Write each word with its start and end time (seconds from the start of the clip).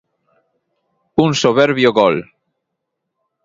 Un 1.25 1.31
soberbio 1.43 1.95
gol. 1.99 2.17